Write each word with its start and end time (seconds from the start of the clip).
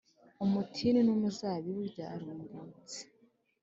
umutini 0.43 0.99
n’umuzabibu 1.03 1.81
byarumbutse. 1.91 2.99